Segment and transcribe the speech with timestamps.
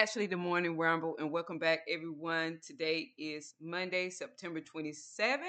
[0.00, 2.58] Actually the morning ramble, and welcome back, everyone.
[2.66, 5.40] Today is Monday, September 27th,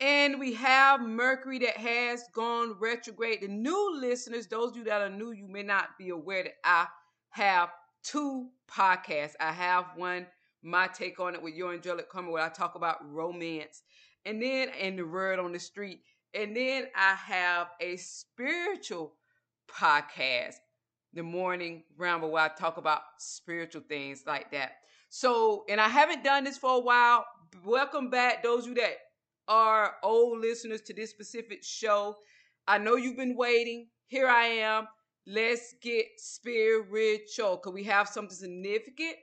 [0.00, 3.42] and we have Mercury that has gone retrograde.
[3.42, 6.54] The new listeners, those of you that are new, you may not be aware that
[6.64, 6.88] I
[7.30, 7.68] have
[8.02, 9.34] two podcasts.
[9.38, 10.26] I have one,
[10.64, 13.84] My Take on It with Your Angelic Karma, where I talk about romance,
[14.24, 16.00] and then and the word on the street,
[16.34, 19.14] and then I have a spiritual
[19.70, 20.56] podcast
[21.16, 24.72] the morning ramble where I talk about spiritual things like that.
[25.08, 27.24] So, and I haven't done this for a while.
[27.64, 28.96] Welcome back, those of you that
[29.48, 32.16] are old listeners to this specific show.
[32.68, 33.88] I know you've been waiting.
[34.08, 34.88] Here I am.
[35.26, 39.16] Let's get spiritual because we have something significant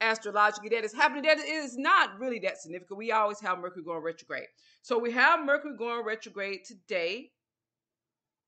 [0.00, 2.96] astrologically that is happening that is not really that significant.
[2.96, 4.46] We always have Mercury going retrograde.
[4.82, 7.32] So we have Mercury going retrograde today,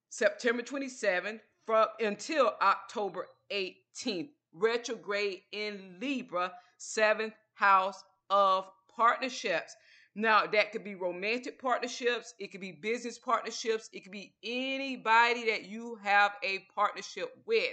[0.08, 4.30] September 27th from until October 18th.
[4.54, 9.74] Retrograde in Libra, seventh house of partnerships.
[10.14, 15.46] Now, that could be romantic partnerships, it could be business partnerships, it could be anybody
[15.46, 17.72] that you have a partnership with.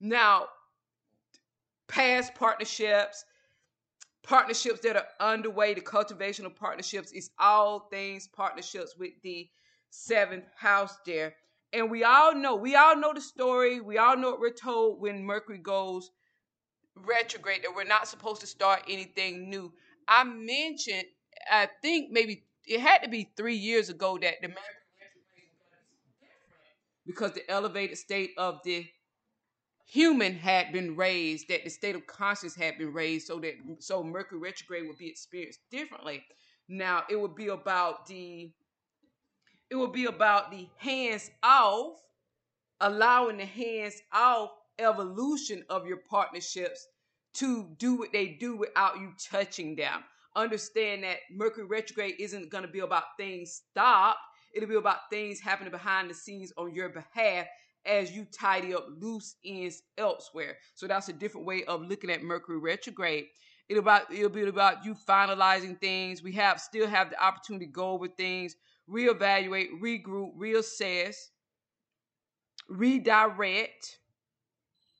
[0.00, 0.46] Now,
[1.88, 3.26] past partnerships,
[4.22, 9.50] partnerships that are underway, the cultivation of partnerships is all things partnerships with the
[9.90, 11.34] seventh house there.
[11.74, 13.80] And we all know, we all know the story.
[13.80, 16.10] We all know what we're told when Mercury goes
[16.96, 19.72] retrograde that we're not supposed to start anything new.
[20.08, 21.04] I mentioned,
[21.50, 24.64] I think maybe it had to be three years ago that the Mercury
[27.06, 28.86] because the elevated state of the
[29.84, 34.02] human had been raised, that the state of consciousness had been raised, so that so
[34.02, 36.24] Mercury retrograde would be experienced differently.
[36.68, 38.50] Now it would be about the
[39.74, 41.94] it will be about the hands off,
[42.80, 46.86] allowing the hands off evolution of your partnerships
[47.32, 50.04] to do what they do without you touching them.
[50.36, 54.20] Understand that Mercury retrograde isn't going to be about things stopped.
[54.54, 57.48] It'll be about things happening behind the scenes on your behalf
[57.84, 60.56] as you tidy up loose ends elsewhere.
[60.76, 63.24] So that's a different way of looking at Mercury retrograde.
[63.68, 66.22] It'll about it'll be about you finalizing things.
[66.22, 68.54] We have still have the opportunity to go over things
[68.88, 71.16] reevaluate, regroup, reassess,
[72.68, 73.98] redirect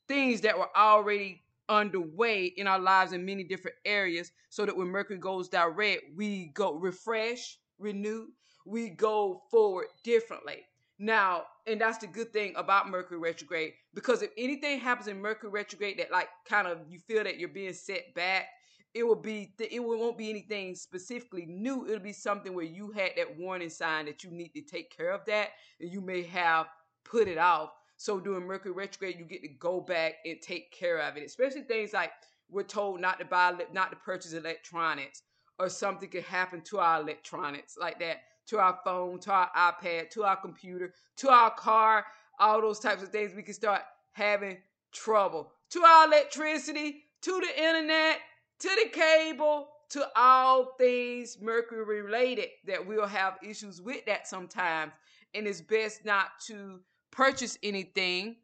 [0.07, 4.89] things that were already underway in our lives in many different areas so that when
[4.89, 8.27] Mercury goes direct, we go refresh, renew,
[8.67, 10.67] we go forward differently.
[10.99, 15.51] Now, and that's the good thing about Mercury retrograde because if anything happens in Mercury
[15.51, 18.47] retrograde that like kind of you feel that you're being set back,
[18.95, 21.87] it will be it won't be anything specifically new.
[21.87, 25.11] It'll be something where you had that warning sign that you need to take care
[25.11, 25.51] of that,
[25.81, 26.67] and you may have
[27.05, 27.71] put it off.
[27.97, 31.63] So during Mercury retrograde, you get to go back and take care of it, especially
[31.63, 32.13] things like
[32.49, 35.23] we're told not to buy, not to purchase electronics,
[35.59, 40.11] or something could happen to our electronics like that, to our phone, to our iPad,
[40.11, 42.05] to our computer, to our car,
[42.39, 43.35] all those types of things.
[43.35, 43.83] We can start
[44.13, 44.59] having
[44.93, 48.19] trouble to our electricity, to the internet,
[48.61, 54.93] to the cable, to all things Mercury related that we'll have issues with that sometimes.
[55.35, 58.37] And it's best not to purchase anything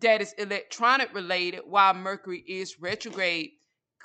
[0.00, 3.50] that is electronic related while Mercury is retrograde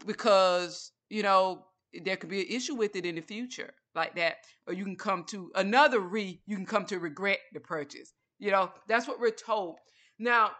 [0.05, 1.65] because, you know,
[2.03, 4.37] there could be an issue with it in the future like that.
[4.67, 8.13] Or you can come to another re, you can come to regret the purchase.
[8.37, 9.77] You know, that's what we're told.
[10.19, 10.51] Now,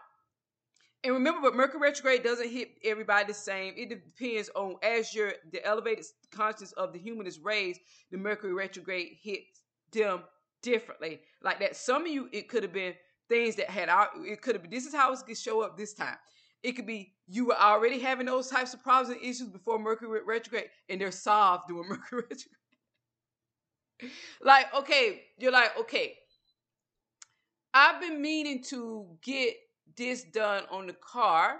[1.02, 3.74] and remember, but Mercury retrograde doesn't hit everybody the same.
[3.76, 7.80] It depends on as your the elevated consciousness of the human is raised,
[8.10, 9.62] the Mercury retrograde hits
[9.92, 10.22] them
[10.62, 11.20] differently.
[11.42, 12.94] Like that, some of you it could have been
[13.28, 14.08] things that had out.
[14.16, 14.70] it could have been.
[14.70, 16.16] This is how it's gonna show up this time.
[16.62, 20.20] It could be you were already having those types of problems and issues before Mercury
[20.22, 22.56] retrograde, and they're solved during Mercury retrograde.
[24.42, 26.16] like, okay, you're like, okay,
[27.72, 29.54] I've been meaning to get
[29.96, 31.58] this done on the car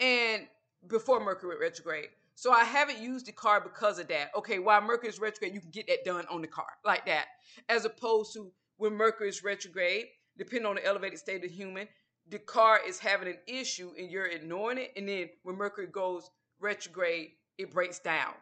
[0.00, 0.46] and
[0.88, 2.08] before Mercury retrograde.
[2.34, 4.30] So I haven't used the car because of that.
[4.36, 7.26] Okay, while Mercury is retrograde, you can get that done on the car like that.
[7.68, 10.06] As opposed to when Mercury is retrograde,
[10.36, 11.88] depending on the elevated state of the human,
[12.28, 16.30] the car is having an issue and you're ignoring it, and then when Mercury goes
[16.60, 18.34] retrograde, it breaks down.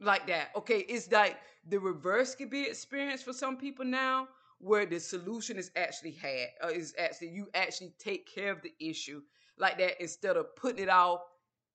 [0.00, 0.50] Like that.
[0.54, 1.38] Okay, it's like
[1.68, 4.28] the reverse could be experienced for some people now,
[4.58, 8.72] where the solution is actually had, uh, is actually you actually take care of the
[8.80, 9.22] issue
[9.58, 11.20] like that instead of putting it off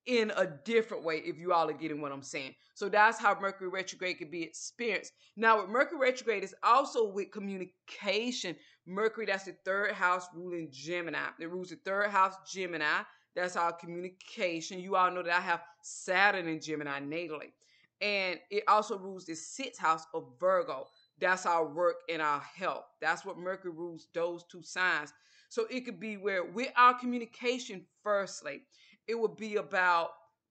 [0.05, 2.55] in a different way if you all are getting what I'm saying.
[2.73, 5.13] So that's how Mercury retrograde can be experienced.
[5.37, 8.55] Now with Mercury retrograde is also with communication.
[8.85, 11.19] Mercury, that's the third house ruling Gemini.
[11.39, 13.03] It rules the third house Gemini.
[13.35, 14.79] That's our communication.
[14.79, 17.51] You all know that I have Saturn in Gemini natally.
[18.01, 20.87] And it also rules the sixth house of Virgo.
[21.19, 22.85] That's our work and our health.
[23.01, 25.13] That's what Mercury rules those two signs.
[25.49, 28.61] So it could be where with our communication, firstly,
[29.07, 30.09] it would be about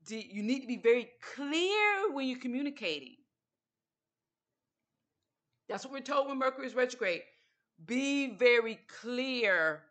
[0.09, 3.17] you need to be very clear when you're communicating.
[5.69, 7.23] That's what we're told when Mercury is retrograde.
[7.87, 9.83] Be very clear.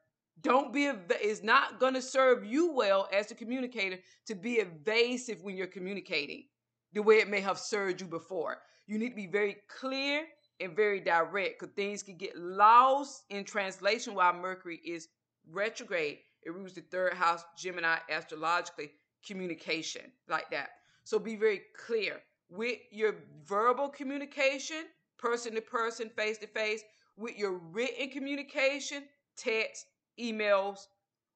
[0.42, 3.98] Don't be, it's not going to serve you well as a communicator
[4.28, 6.46] to be evasive when you're communicating
[6.94, 8.58] the way it may have served you before.
[8.88, 10.26] You need to be very clear
[10.62, 15.08] and very direct because things can get lost in translation while Mercury is
[15.50, 16.20] retrograde.
[16.44, 18.92] It rules the third house, Gemini, astrologically,
[19.26, 20.70] communication, like that.
[21.04, 23.16] So be very clear with your
[23.46, 24.86] verbal communication,
[25.18, 26.84] person to person, face to face,
[27.18, 29.04] with your written communication,
[29.38, 29.86] text,
[30.20, 30.88] emails,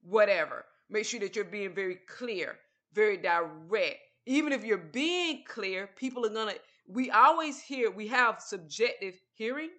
[0.02, 0.66] whatever.
[0.90, 2.58] Make sure that you're being very clear,
[2.94, 4.00] very direct.
[4.26, 9.20] Even if you're being clear, people are going to, we always hear, we have subjective
[9.34, 9.70] hearing.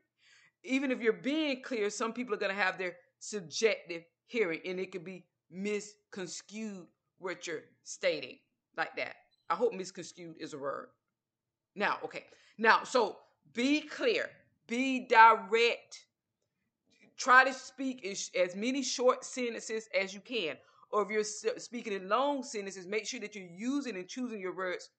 [0.64, 4.80] Even if you're being clear, some people are going to have their subjective hearing and
[4.80, 6.86] it could be misconstrued
[7.18, 8.38] what you're stating
[8.76, 9.14] like that.
[9.48, 10.88] I hope misconstrued is a word.
[11.76, 12.24] Now, okay.
[12.58, 13.18] Now, so
[13.54, 14.28] be clear,
[14.66, 16.06] be direct.
[17.16, 20.56] Try to speak as, as many short sentences as you can.
[20.90, 24.54] Or if you're speaking in long sentences, make sure that you're using and choosing your
[24.54, 24.90] words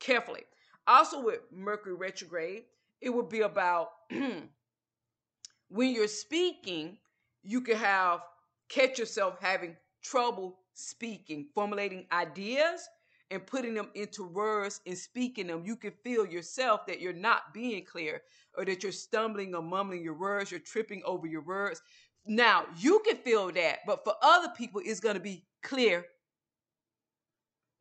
[0.00, 0.42] carefully.
[0.88, 2.64] Also, with Mercury retrograde,
[3.02, 3.90] it would be about
[5.68, 6.96] when you're speaking,
[7.42, 8.22] you could have
[8.70, 12.88] catch yourself having trouble speaking, formulating ideas
[13.30, 15.62] and putting them into words and speaking them.
[15.64, 18.22] You can feel yourself that you're not being clear
[18.56, 21.82] or that you're stumbling or mumbling your words, you're tripping over your words.
[22.26, 26.06] Now, you can feel that, but for other people, it's going to be clear.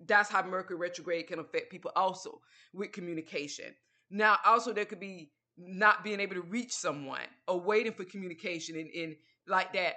[0.06, 2.42] That's how Mercury retrograde can affect people also
[2.74, 3.74] with communication.
[4.10, 8.78] Now, also, there could be not being able to reach someone or waiting for communication
[8.78, 9.16] and, and
[9.48, 9.96] like that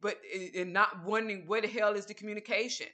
[0.00, 0.18] but
[0.56, 2.86] and not wondering where the hell is the communication?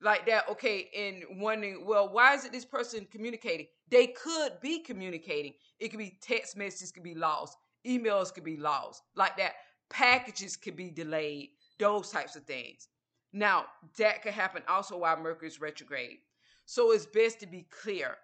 [0.00, 3.66] Like that okay and wondering well why is it this person communicating?
[3.88, 5.54] They could be communicating.
[5.80, 7.56] It could be text messages could be lost
[7.86, 9.52] emails could be lost like that.
[9.90, 12.88] Packages could be delayed those types of things
[13.32, 13.66] now
[13.98, 16.18] that could happen also while mercury is retrograde
[16.66, 18.16] so it's best to be clear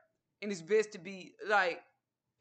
[0.43, 1.81] and it's best to be like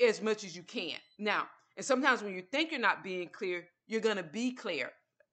[0.05, 3.65] as much as you can now and sometimes when you think you're not being clear
[3.87, 4.91] you're gonna be clear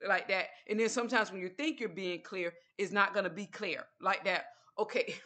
[0.09, 0.47] like that.
[0.69, 3.85] And then sometimes when you think you're being clear, it's not going to be clear
[4.01, 4.47] like that.
[4.79, 5.15] Okay.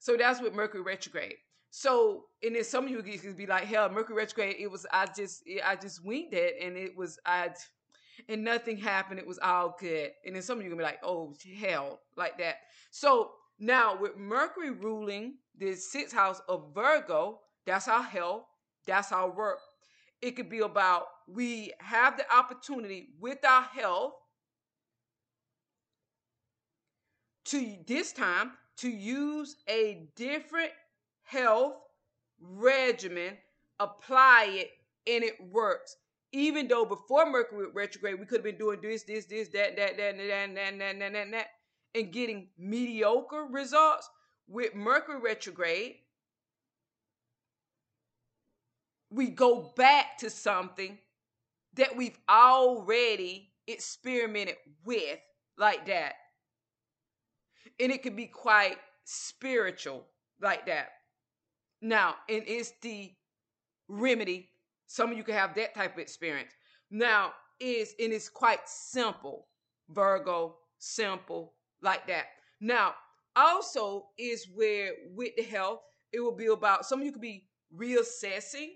[0.00, 1.34] So that's with Mercury retrograde.
[1.70, 5.06] So, and then some of you could be like, hell, Mercury retrograde, it was, I
[5.06, 7.50] just, I just winged it and it was, I,
[8.28, 9.18] and nothing happened.
[9.18, 10.10] It was all good.
[10.24, 12.56] And then some of you gonna be like, oh, hell, like that.
[12.90, 18.44] So now with Mercury ruling the sixth house of Virgo, that's our health,
[18.86, 19.58] that's our work.
[20.22, 24.14] It could be about we have the opportunity with our health
[27.46, 30.70] to this time to use a different
[31.22, 31.74] health
[32.40, 33.36] regimen,
[33.80, 34.70] apply it,
[35.06, 35.96] and it works
[36.32, 39.96] even though before Mercury retrograde, we could have been doing this, this, this, that, that,
[39.96, 41.46] that, and that, that, that, that, that,
[41.94, 44.08] and getting mediocre results
[44.46, 45.96] with Mercury retrograde.
[49.10, 50.98] We go back to something
[51.74, 55.18] that we've already experimented with
[55.56, 56.14] like that.
[57.80, 60.04] And it could be quite spiritual
[60.40, 60.88] like that.
[61.80, 63.12] Now, and it's the
[63.88, 64.47] remedy
[64.88, 66.52] some of you can have that type of experience.
[66.90, 69.46] Now, is and it's quite simple.
[69.90, 72.26] Virgo, simple, like that.
[72.60, 72.94] Now,
[73.36, 75.80] also is where with the health,
[76.12, 78.70] it will be about some of you could be reassessing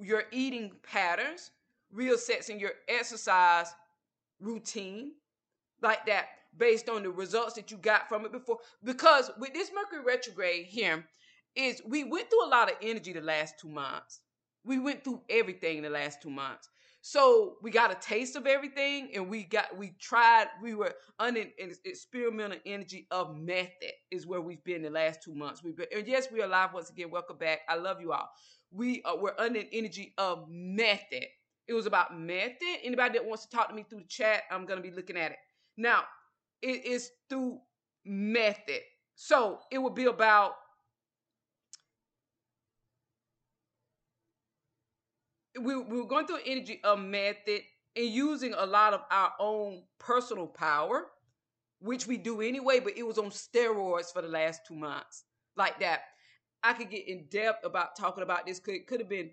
[0.00, 1.50] your eating patterns,
[1.94, 3.68] reassessing your exercise
[4.40, 5.12] routine
[5.82, 8.58] like that based on the results that you got from it before.
[8.82, 11.04] Because with this Mercury retrograde here,
[11.54, 14.20] is we went through a lot of energy the last two months.
[14.64, 16.68] We went through everything in the last two months.
[17.02, 20.46] So we got a taste of everything, and we got we tried.
[20.62, 25.34] We were under an experimental energy of method is where we've been the last two
[25.34, 25.62] months.
[25.62, 27.10] We've been, and yes, we are live once again.
[27.10, 27.60] Welcome back.
[27.68, 28.30] I love you all.
[28.70, 31.26] We are, we're under an energy of method.
[31.68, 32.56] It was about method.
[32.82, 35.32] Anybody that wants to talk to me through the chat, I'm gonna be looking at
[35.32, 35.38] it.
[35.76, 36.04] Now,
[36.62, 37.60] it is through
[38.06, 38.80] method.
[39.14, 40.54] So it would be about
[45.60, 47.62] we, we were going through energy of method
[47.96, 51.06] and using a lot of our own personal power,
[51.80, 55.24] which we do anyway, but it was on steroids for the last two months.
[55.56, 56.02] Like that.
[56.64, 58.58] I could get in depth about talking about this.
[58.58, 59.30] Could could have been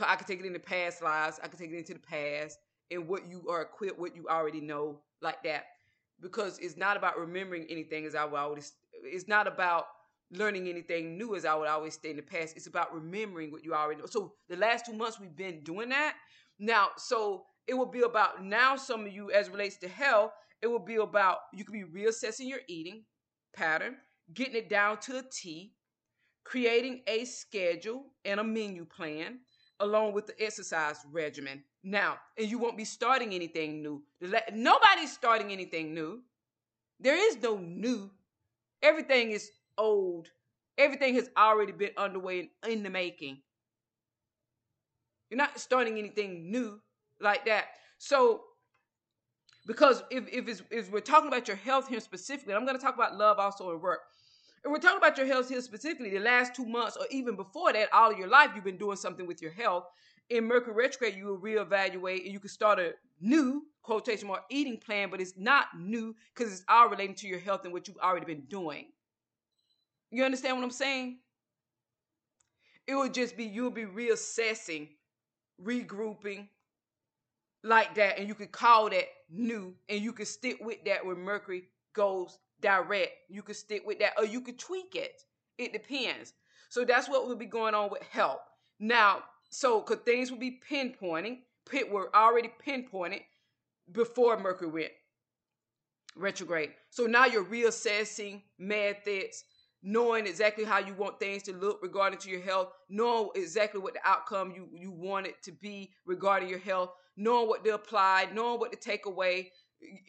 [0.00, 2.58] I could take it into past lives, I could take it into the past
[2.90, 5.66] and what you are equipped, what you already know, like that.
[6.20, 8.72] Because it's not about remembering anything as I would always
[9.04, 9.86] it's not about
[10.30, 12.56] learning anything new, as I would always say in the past.
[12.56, 14.06] It's about remembering what you already know.
[14.06, 16.14] So the last two months we've been doing that.
[16.58, 20.66] Now, so it will be about now some of you as relates to health, it
[20.66, 23.04] will be about you can be reassessing your eating
[23.54, 23.96] pattern,
[24.34, 25.72] getting it down to a T,
[26.44, 29.38] creating a schedule and a menu plan
[29.80, 31.62] along with the exercise regimen.
[31.84, 34.02] Now, and you won't be starting anything new.
[34.52, 36.22] Nobody's starting anything new.
[36.98, 38.10] There is no new.
[38.82, 40.28] Everything is old.
[40.76, 43.38] Everything has already been underway and in the making.
[45.30, 46.80] You're not starting anything new
[47.20, 47.66] like that.
[47.98, 48.42] So,
[49.66, 52.94] because if if, if we're talking about your health here specifically, I'm going to talk
[52.94, 54.00] about love also at work.
[54.64, 57.72] If we're talking about your health here specifically, the last two months or even before
[57.72, 59.84] that, all of your life, you've been doing something with your health.
[60.30, 64.76] In Mercury retrograde, you will reevaluate and you can start a new quotation mark eating
[64.76, 67.96] plan, but it's not new because it's all relating to your health and what you've
[67.98, 68.86] already been doing.
[70.10, 71.18] You understand what I'm saying?
[72.86, 74.88] It would just be you'll be reassessing,
[75.62, 76.48] regrouping
[77.62, 81.18] like that, and you could call that new, and you could stick with that when
[81.18, 83.12] Mercury goes direct.
[83.28, 85.22] You could stick with that, or you could tweak it.
[85.58, 86.32] It depends.
[86.70, 88.40] So that's what will be going on with help.
[88.78, 91.38] Now, so because things will be pinpointing,
[91.68, 93.22] pit were already pinpointed
[93.92, 94.92] before Mercury went
[96.16, 96.70] retrograde.
[96.90, 99.44] So now you're reassessing methods,
[99.88, 103.94] knowing exactly how you want things to look regarding to your health, knowing exactly what
[103.94, 108.28] the outcome you, you want it to be regarding your health, knowing what to apply,
[108.34, 109.50] knowing what to take away,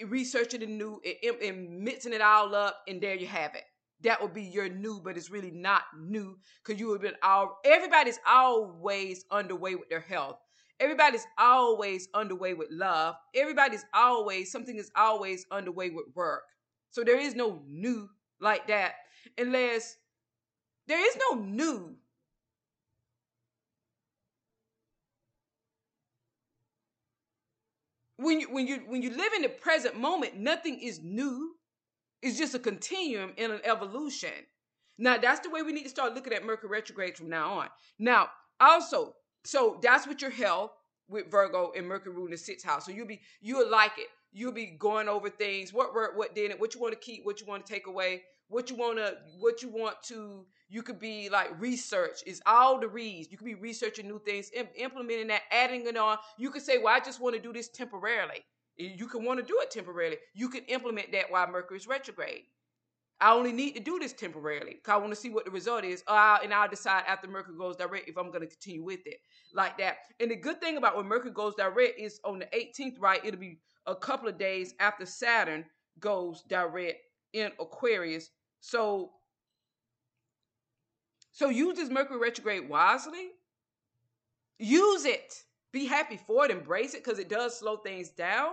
[0.05, 3.63] researching the new and, and mixing it all up, and there you have it.
[4.01, 7.57] That would be your new, but it's really not new because you have been all.
[7.63, 10.39] Everybody's always underway with their health.
[10.81, 13.15] Everybody's always underway with love.
[13.33, 16.43] Everybody's always something is always underway with work.
[16.91, 18.09] So there is no new
[18.41, 18.93] like that
[19.37, 19.97] unless
[20.87, 21.95] there is no new.
[28.17, 31.55] When you when you when you live in the present moment, nothing is new.
[32.21, 34.33] It's just a continuum in an evolution.
[34.97, 37.67] Now that's the way we need to start looking at Mercury retrograde from now on.
[37.97, 40.71] Now, also, so that's what your health
[41.07, 42.85] with Virgo and Mercury ruling the sixth house.
[42.85, 44.07] So you'll be you'll like it.
[44.31, 45.73] You'll be going over things.
[45.73, 48.23] What worked, what didn't, what you want to keep, what you want to take away,
[48.49, 52.79] what you want to what you want to you could be like research is all
[52.79, 53.31] the reads.
[53.31, 56.17] You could be researching new things implementing that adding it on.
[56.37, 58.43] You could say well i just want to do this temporarily.
[58.77, 60.17] You can want to do it temporarily.
[60.33, 62.43] You can implement that while mercury is retrograde.
[63.21, 65.83] I only need to do this temporarily because i want to see what the result
[65.83, 69.05] is uh, and i'll decide after mercury goes direct if i'm going to continue with
[69.05, 69.17] it
[69.53, 69.97] like that.
[70.19, 73.39] And the good thing about when mercury goes direct is on the 18th right it'll
[73.39, 75.65] be a couple of days after saturn
[75.99, 76.99] goes direct
[77.33, 79.11] in aquarius so,
[81.31, 83.29] so use this Mercury retrograde wisely.
[84.57, 85.33] Use it.
[85.71, 86.51] Be happy for it.
[86.51, 88.51] Embrace it because it does slow things down.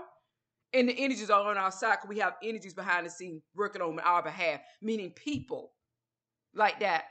[0.73, 3.83] And the energies are on our side because we have energies behind the scene working
[3.83, 5.73] on our behalf, meaning people
[6.55, 7.05] like that.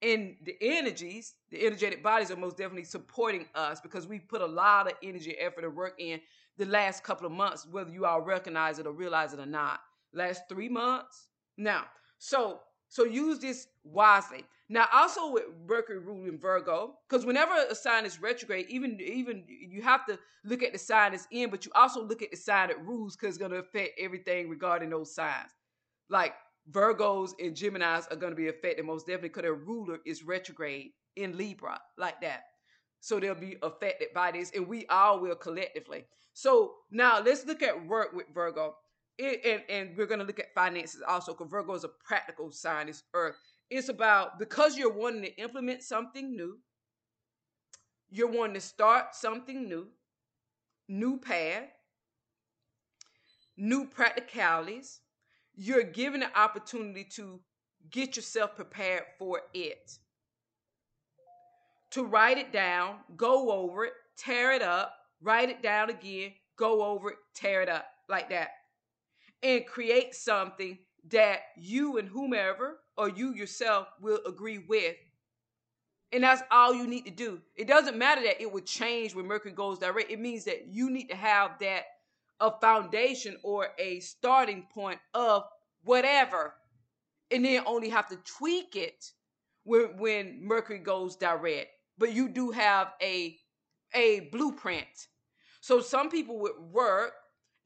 [0.00, 4.46] And the energies, the energetic bodies are most definitely supporting us because we put a
[4.46, 6.20] lot of energy, effort, and work in
[6.56, 9.80] the last couple of months, whether you all recognize it or realize it or not.
[10.12, 11.28] Last three months.
[11.56, 11.84] Now,
[12.18, 14.44] so so use this wisely.
[14.70, 19.80] Now, also with Mercury ruling Virgo, because whenever a sign is retrograde, even even you
[19.82, 22.70] have to look at the sign it's in, but you also look at the sign
[22.70, 25.50] it rules because it's going to affect everything regarding those signs.
[26.10, 26.34] Like
[26.70, 30.90] Virgos and Geminis are going to be affected most definitely because their ruler is retrograde
[31.16, 32.44] in Libra, like that.
[33.00, 36.04] So they'll be affected by this, and we all will collectively.
[36.34, 38.74] So now let's look at work with Virgo
[39.18, 42.50] it, and, and we're going to look at finances also because Virgo is a practical
[42.50, 43.36] sign, it's earth.
[43.70, 46.58] It's about because you're wanting to implement something new,
[48.10, 49.88] you're wanting to start something new,
[50.88, 51.68] new path,
[53.56, 55.00] new practicalities.
[55.54, 57.40] You're given the opportunity to
[57.90, 59.98] get yourself prepared for it.
[61.92, 66.84] To write it down, go over it, tear it up, write it down again, go
[66.84, 68.50] over it, tear it up like that.
[69.42, 70.78] And create something
[71.10, 74.96] that you and whomever or you yourself will agree with.
[76.12, 77.40] And that's all you need to do.
[77.54, 80.10] It doesn't matter that it would change when Mercury goes direct.
[80.10, 81.84] It means that you need to have that
[82.40, 85.44] a foundation or a starting point of
[85.82, 86.54] whatever.
[87.30, 89.12] And then only have to tweak it
[89.64, 91.68] when when Mercury goes direct.
[91.98, 93.36] But you do have a
[93.94, 95.08] a blueprint.
[95.60, 97.12] So some people would work,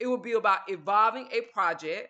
[0.02, 2.08] it would be about evolving a project.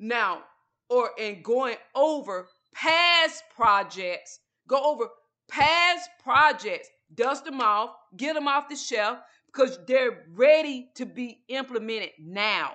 [0.00, 0.42] Now,
[0.90, 5.06] or in going over past projects, go over
[5.48, 11.44] past projects, dust them off, get them off the shelf because they're ready to be
[11.46, 12.72] implemented now.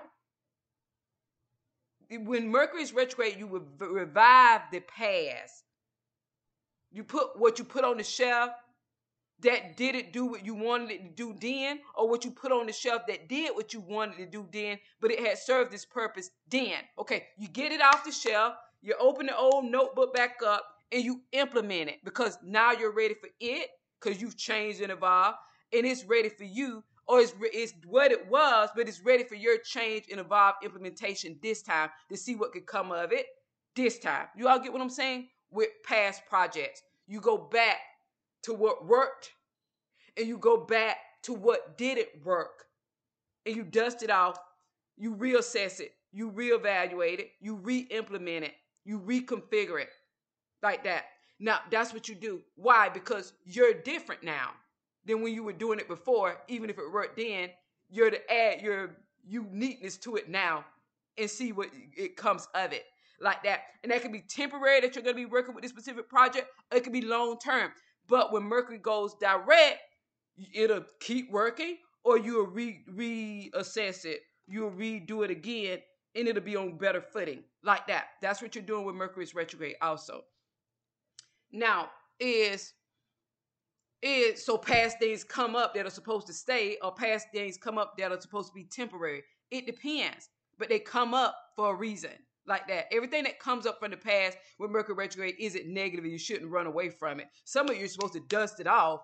[2.09, 5.65] When Mercury is retrograde, you revive the past.
[6.91, 8.51] You put what you put on the shelf,
[9.41, 12.65] that didn't do what you wanted it to do then, or what you put on
[12.65, 15.85] the shelf that did what you wanted to do then, but it had served its
[15.85, 16.77] purpose then.
[16.97, 21.03] Okay, you get it off the shelf, you open the old notebook back up, and
[21.03, 25.37] you implement it because now you're ready for it because you've changed and evolved,
[25.73, 29.35] and it's ready for you, or it's, it's what it was, but it's ready for
[29.35, 33.25] your change and evolved implementation this time to see what could come of it
[33.75, 34.27] this time.
[34.35, 35.27] You all get what I'm saying?
[35.49, 37.77] With past projects, you go back
[38.47, 39.33] to what worked
[40.15, 42.63] and you go back to what didn't work
[43.45, 44.39] and you dust it off,
[44.95, 48.53] you reassess it, you reevaluate it, you re-implement it,
[48.85, 49.89] you reconfigure it
[50.63, 51.03] like that.
[51.41, 52.41] Now that's what you do.
[52.55, 52.87] Why?
[52.87, 54.51] Because you're different now
[55.05, 57.49] than when you were doing it before, even if it worked then.
[57.89, 58.95] You're to add your
[59.27, 60.63] uniqueness to it now
[61.17, 62.85] and see what it comes of it
[63.19, 63.61] like that.
[63.83, 66.47] And that can be temporary that you're going to be working with this specific project,
[66.71, 67.71] it could be long term.
[68.07, 69.79] But when Mercury goes direct,
[70.53, 75.79] it'll keep working, or you'll re reassess it, you'll redo it again,
[76.15, 77.43] and it'll be on better footing.
[77.63, 78.05] Like that.
[78.21, 80.21] That's what you're doing with Mercury's retrograde also.
[81.51, 81.89] Now,
[82.19, 82.73] is
[84.01, 87.77] is so past things come up that are supposed to stay, or past things come
[87.77, 89.23] up that are supposed to be temporary.
[89.49, 92.11] It depends, but they come up for a reason
[92.47, 92.85] like that.
[92.91, 96.51] Everything that comes up from the past with Mercury retrograde isn't negative and you shouldn't
[96.51, 97.27] run away from it.
[97.45, 99.01] Some of you are supposed to dust it off,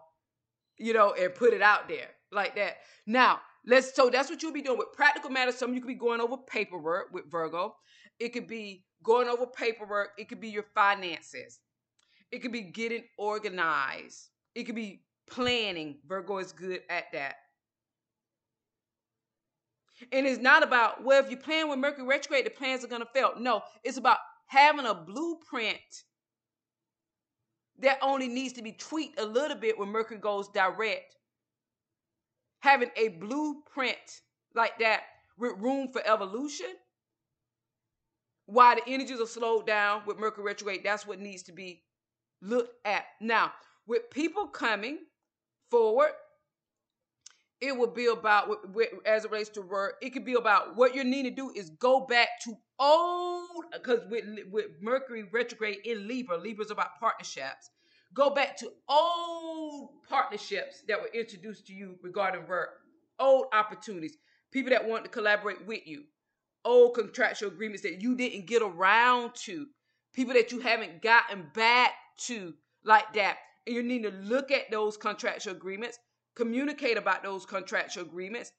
[0.77, 2.77] you know, and put it out there like that.
[3.05, 5.55] Now, let's so that's what you'll be doing with practical matters.
[5.55, 7.75] Some of you could be going over paperwork with Virgo.
[8.19, 10.09] It could be going over paperwork.
[10.17, 11.59] It could be your finances.
[12.31, 14.29] It could be getting organized.
[14.55, 15.99] It could be planning.
[16.07, 17.35] Virgo is good at that.
[20.11, 23.01] And it's not about, well, if you plan with Mercury retrograde, the plans are going
[23.01, 23.33] to fail.
[23.37, 26.03] No, it's about having a blueprint
[27.79, 31.15] that only needs to be tweaked a little bit when Mercury goes direct.
[32.59, 33.97] Having a blueprint
[34.55, 35.01] like that
[35.37, 36.67] with room for evolution.
[38.45, 41.83] Why the energies are slowed down with Mercury retrograde, that's what needs to be
[42.41, 43.05] looked at.
[43.21, 43.53] Now,
[43.87, 44.99] with people coming
[45.71, 46.11] forward
[47.63, 48.49] it would be about
[49.05, 49.95] as it relates to work.
[50.01, 54.01] It could be about what you need to do is go back to old because
[54.09, 57.69] with with Mercury retrograde in Libra, Libra's about partnerships.
[58.13, 62.69] Go back to old partnerships that were introduced to you regarding work,
[63.17, 64.17] old opportunities,
[64.51, 66.03] people that want to collaborate with you,
[66.65, 69.67] old contractual agreements that you didn't get around to,
[70.13, 71.91] people that you haven't gotten back
[72.25, 73.37] to like that.
[73.65, 75.97] And you need to look at those contractual agreements
[76.35, 78.51] communicate about those contractual agreements,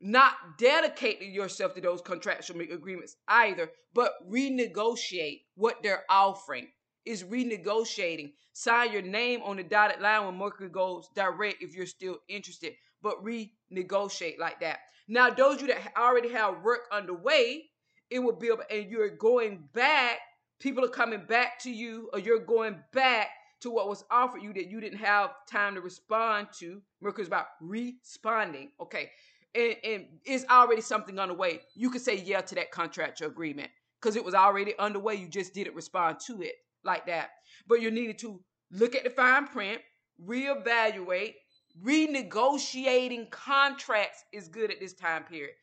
[0.00, 6.68] not dedicate yourself to those contractual agreements either, but renegotiate what they're offering.
[7.04, 8.32] Is renegotiating.
[8.52, 12.72] Sign your name on the dotted line when Mercury goes direct if you're still interested,
[13.00, 14.80] but renegotiate like that.
[15.06, 17.70] Now, those you that already have work underway,
[18.10, 20.18] it will be, and you're going back,
[20.58, 23.28] people are coming back to you, or you're going back
[23.60, 26.80] to what was offered you that you didn't have time to respond to.
[27.00, 28.70] Mercury's about responding.
[28.80, 29.10] Okay.
[29.54, 31.60] And, and it's already something underway.
[31.74, 35.14] You could say yeah to that contractual agreement because it was already underway.
[35.14, 37.30] You just didn't respond to it like that.
[37.66, 38.40] But you needed to
[38.70, 39.80] look at the fine print,
[40.24, 41.34] reevaluate,
[41.82, 45.54] renegotiating contracts is good at this time period.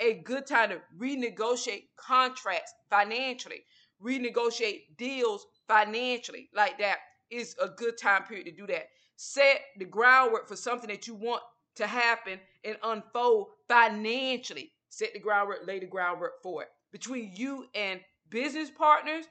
[0.00, 3.64] A good time to renegotiate contracts financially,
[4.02, 6.98] renegotiate deals financially like that
[7.32, 8.88] is a good time period to do that.
[9.16, 11.42] Set the groundwork for something that you want
[11.76, 14.72] to happen and unfold financially.
[14.88, 16.68] Set the groundwork, lay the groundwork for it.
[16.92, 19.24] Between you and business partners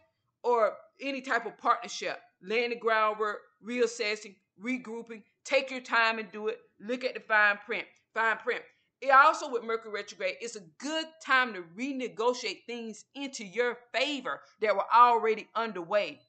[0.43, 5.23] or any type of partnership, laying the groundwork, reassessing, regrouping.
[5.45, 6.59] Take your time and do it.
[6.79, 7.85] Look at the fine print.
[8.13, 8.63] Fine print.
[9.01, 14.41] It also with Mercury retrograde, it's a good time to renegotiate things into your favor
[14.61, 16.19] that were already underway.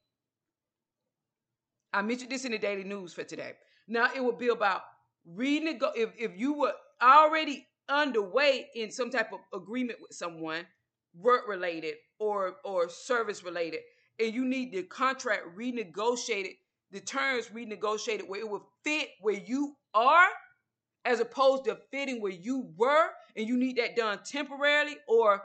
[1.93, 3.53] I mentioned this in the daily news for today.
[3.89, 4.83] Now it will be about
[5.29, 10.67] renego if, if you were already underway in some type of agreement with someone,
[11.15, 13.81] work related or or service related,
[14.19, 16.57] and you need the contract renegotiated,
[16.91, 20.29] the terms renegotiated where it will fit where you are
[21.05, 25.43] as opposed to fitting where you were and you need that done temporarily or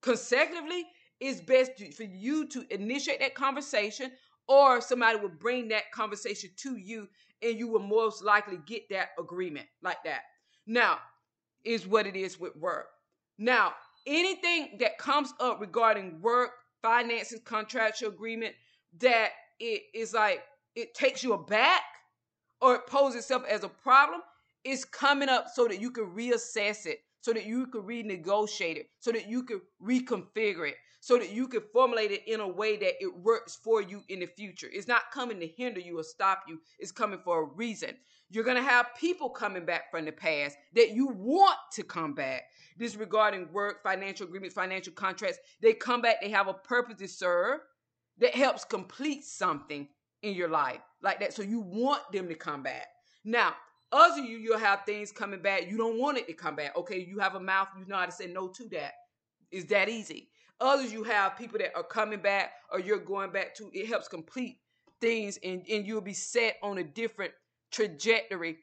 [0.00, 0.86] consecutively,
[1.20, 4.10] it's best for you to initiate that conversation
[4.48, 7.08] or somebody will bring that conversation to you
[7.42, 10.22] and you will most likely get that agreement like that.
[10.66, 10.98] Now,
[11.64, 12.86] is what it is with work.
[13.38, 13.72] Now,
[14.06, 16.50] anything that comes up regarding work,
[16.82, 18.54] finances, contractual agreement
[19.00, 20.42] that it is like
[20.76, 21.82] it takes you aback
[22.60, 24.20] or it poses itself as a problem,
[24.64, 28.86] is coming up so that you can reassess it, so that you can renegotiate it,
[29.00, 32.78] so that you can reconfigure it, so that you can formulate it in a way
[32.78, 34.68] that it works for you in the future.
[34.72, 37.90] It's not coming to hinder you or stop you, it's coming for a reason.
[38.30, 42.14] You're going to have people coming back from the past that you want to come
[42.14, 42.44] back.
[42.78, 45.40] This regarding work, financial agreements, financial contracts.
[45.60, 47.60] They come back, they have a purpose to serve
[48.16, 49.86] that helps complete something
[50.22, 51.34] in your life like that.
[51.34, 52.86] So you want them to come back.
[53.24, 53.54] Now,
[53.92, 55.70] others of you, you'll have things coming back.
[55.70, 56.74] You don't want it to come back.
[56.78, 58.94] Okay, you have a mouth, you know how to say no to that.
[59.50, 60.30] Is that easy?
[60.60, 63.70] Others, you have people that are coming back or you're going back to.
[63.72, 64.58] It helps complete
[65.00, 67.32] things and, and you'll be set on a different
[67.70, 68.58] trajectory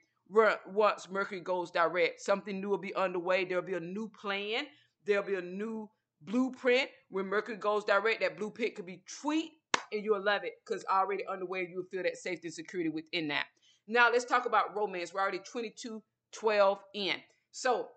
[0.67, 2.21] once Mercury goes direct.
[2.21, 3.45] Something new will be underway.
[3.45, 4.65] There'll be a new plan.
[5.05, 5.89] There'll be a new
[6.21, 6.89] blueprint.
[7.09, 9.55] When Mercury goes direct, that blueprint could be tweaked
[9.91, 13.45] and you'll love it because already underway, you'll feel that safety and security within that.
[13.87, 15.13] Now let's talk about romance.
[15.13, 16.01] We're already 22,
[16.31, 17.15] 12 in.
[17.51, 17.89] So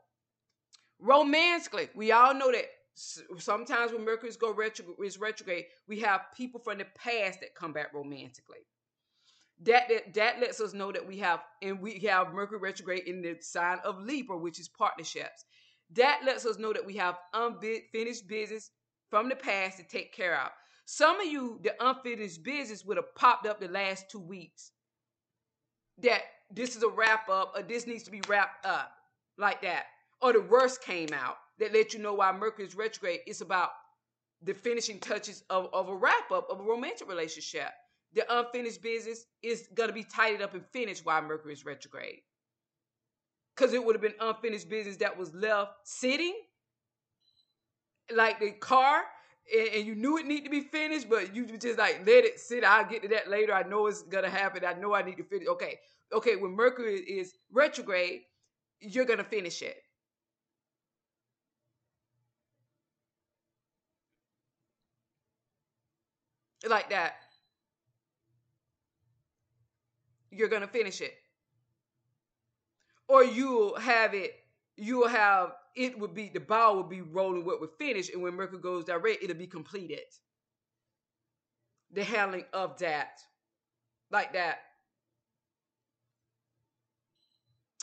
[0.98, 6.61] romantically, we all know that sometimes when Mercury's go retro, is retrograde, we have people
[6.61, 8.66] from the past that come back romantically.
[9.62, 13.22] That, that that lets us know that we have and we have Mercury retrograde in
[13.22, 15.44] the sign of Libra, which is partnerships.
[15.92, 18.70] That lets us know that we have unfinished business
[19.11, 20.50] from the past to take care of.
[20.87, 24.72] Some of you, the unfinished business would have popped up the last two weeks.
[25.98, 28.90] That this is a wrap up, or this needs to be wrapped up
[29.38, 29.85] like that.
[30.20, 33.21] Or the worst came out that let you know why Mercury is retrograde.
[33.27, 33.71] It's about
[34.43, 37.71] the finishing touches of, of a wrap up of a romantic relationship.
[38.14, 42.21] The unfinished business is going to be tidied up and finished while Mercury is retrograde.
[43.55, 46.35] Because it would have been unfinished business that was left sitting,
[48.14, 49.05] like the car,
[49.53, 52.40] and, and you knew it needed to be finished, but you just like let it
[52.40, 52.64] sit.
[52.64, 53.53] I'll get to that later.
[53.53, 54.64] I know it's gonna happen.
[54.64, 55.49] I know I need to finish.
[55.49, 55.79] Okay,
[56.12, 56.37] okay.
[56.37, 58.23] When Mercury is retrograde,
[58.81, 59.77] you're gonna finish it.
[66.70, 67.14] Like that,
[70.31, 71.14] you're going to finish it.
[73.09, 74.33] Or you'll have it,
[74.77, 78.12] you'll have, it would be, the ball will be rolling what would finish.
[78.12, 80.00] And when Mercury goes direct, it'll be completed.
[81.92, 83.20] The handling of that,
[84.11, 84.59] like that.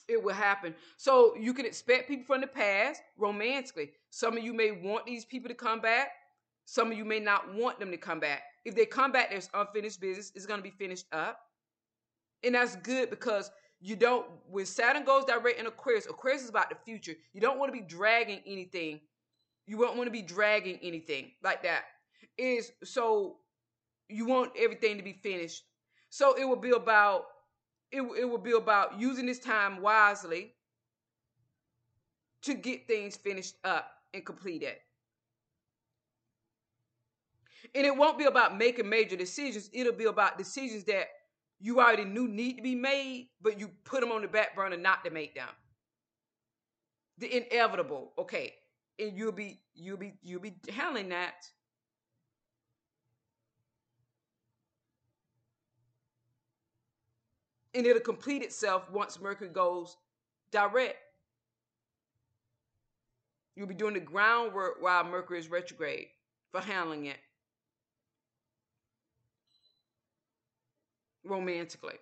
[0.08, 0.76] It will happen.
[0.98, 3.91] So you can expect people from the past romantically.
[4.10, 6.10] Some of you may want these people to come back.
[6.72, 8.44] Some of you may not want them to come back.
[8.64, 10.32] If they come back, there's unfinished business.
[10.34, 11.38] It's going to be finished up.
[12.46, 16.70] And that's good because you don't, when Saturn goes direct in Aquarius, Aquarius is about
[16.70, 17.12] the future.
[17.34, 19.02] You don't want to be dragging anything.
[19.68, 21.84] You won't want to be dragging anything like that.
[22.38, 23.40] Is so
[24.08, 25.66] you want everything to be finished.
[26.10, 27.26] So it will be about
[27.92, 30.54] it, it will be about using this time wisely
[32.44, 34.78] to get things finished up and completed.
[37.76, 39.69] And it won't be about making major decisions.
[39.74, 41.08] It'll be about decisions that
[41.60, 44.78] you already knew need to be made, but you put them on the back burner
[44.78, 45.47] not to make them.
[47.19, 48.56] The inevitable, okay.
[48.97, 51.45] And you'll be you'll be you'll be handling that.
[57.74, 59.95] And it'll complete itself once Mercury goes
[60.52, 60.97] direct.
[63.56, 66.08] You'll be doing the groundwork while Mercury is retrograde
[66.52, 67.17] for handling it.
[71.32, 71.96] Romantically.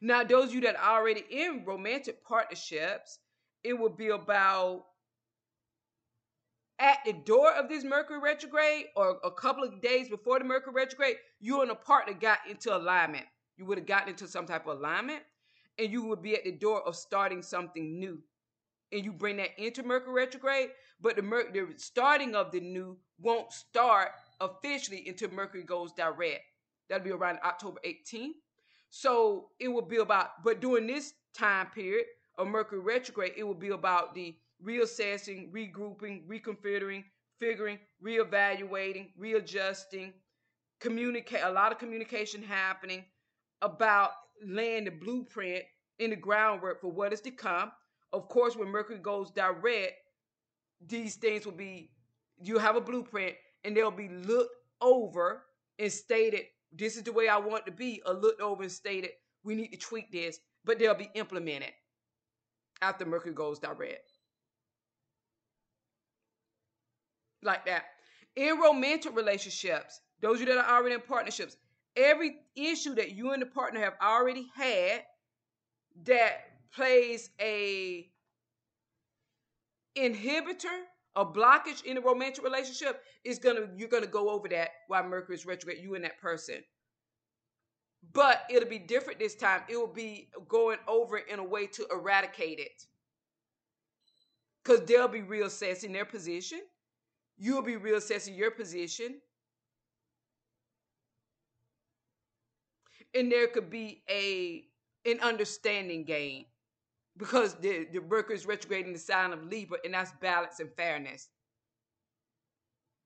[0.00, 3.18] Now, those of you that are already in romantic partnerships,
[3.62, 4.86] it will be about
[6.78, 10.72] at the door of this Mercury retrograde or a couple of days before the Mercury
[10.72, 13.26] retrograde, you and a partner got into alignment.
[13.58, 15.22] You would have gotten into some type of alignment
[15.78, 18.18] and you would be at the door of starting something new.
[18.92, 22.96] And you bring that into Mercury retrograde, but the, Mer- the starting of the new
[23.20, 26.42] won't start officially until Mercury goes direct.
[26.88, 28.34] That'll be around October 18th.
[28.90, 32.06] So it will be about, but during this time period
[32.38, 37.04] of Mercury retrograde, it will be about the reassessing, regrouping, reconfiguring,
[37.38, 40.12] figuring, reevaluating, readjusting,
[40.80, 43.04] communicate a lot of communication happening
[43.62, 44.10] about
[44.44, 45.64] laying the blueprint
[45.98, 47.70] in the groundwork for what is to come.
[48.12, 49.94] Of course, when Mercury goes direct,
[50.86, 51.90] these things will be
[52.42, 55.42] you have a blueprint and they'll be looked over
[55.78, 56.42] and stated,
[56.72, 59.10] this is the way I want to be, or looked over and stated,
[59.44, 61.72] we need to tweak this, but they'll be implemented
[62.82, 64.10] after Mercury goes direct.
[67.42, 67.84] like that.
[68.36, 71.56] In romantic relationships, those of you that are already in partnerships,
[71.96, 75.02] every issue that you and the partner have already had
[76.04, 78.08] that plays a
[79.96, 80.84] inhibitor,
[81.20, 85.36] a blockage in a romantic relationship is gonna you're gonna go over that while Mercury
[85.36, 86.56] is retrograde, you and that person.
[88.12, 89.62] But it'll be different this time.
[89.68, 92.82] It will be going over in a way to eradicate it.
[94.64, 96.60] Because they'll be reassessing their position
[97.42, 99.22] You'll be reassessing your position.
[103.14, 104.66] And there could be a
[105.06, 106.44] an understanding gain
[107.20, 111.28] because the, the Mercury is retrograding the sign of Libra, and that's balance and fairness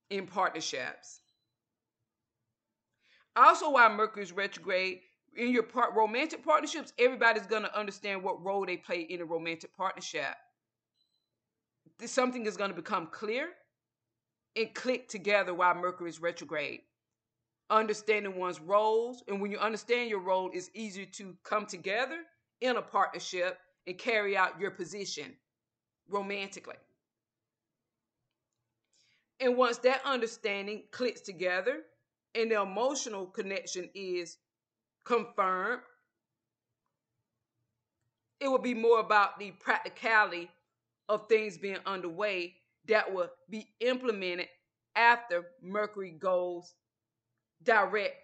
[0.09, 1.21] in partnerships.
[3.35, 5.01] Also, Mercury is retrograde,
[5.37, 9.77] in your part, romantic partnerships, everybody's to understand what role they play in a romantic
[9.77, 10.37] partnership.
[12.07, 13.49] Something is to become clear
[14.55, 16.83] and click together while Mercury is retrograde.
[17.69, 22.19] Understanding one's roles, and when you understand your role, it's easier to come together
[22.61, 25.37] in a partnership and carry out your position
[26.09, 26.77] romantically.
[29.41, 31.81] And once that understanding clicks together
[32.35, 34.39] and the emotional connection is
[35.05, 35.83] confirmed,
[38.41, 40.51] it will be more about the practicality
[41.09, 42.55] of things being underway
[42.87, 44.49] that will be implemented
[44.97, 46.75] after Mercury goes
[47.63, 48.17] direct.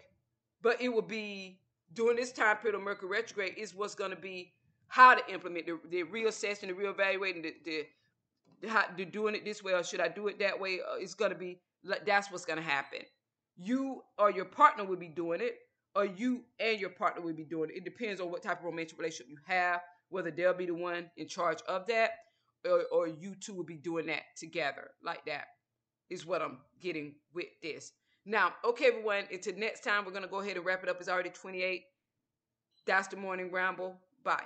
[0.61, 1.59] But it will be
[1.93, 4.53] during this time period of Mercury retrograde is what's going to be
[4.91, 7.53] how to implement the, the reassessing, the reevaluating, the,
[8.61, 10.79] the, how, the doing it this way or should I do it that way?
[10.81, 11.59] Uh, it's going to be
[12.05, 12.99] that's what's going to happen.
[13.55, 15.59] You or your partner will be doing it,
[15.95, 17.77] or you and your partner will be doing it.
[17.77, 21.09] It depends on what type of romantic relationship you have, whether they'll be the one
[21.15, 22.11] in charge of that
[22.69, 25.45] or, or you two will be doing that together like that
[26.09, 27.93] is what I'm getting with this.
[28.25, 30.97] Now, okay, everyone, until next time, we're going to go ahead and wrap it up.
[30.99, 31.83] It's already 28.
[32.85, 33.95] That's the morning ramble.
[34.23, 34.43] Bye.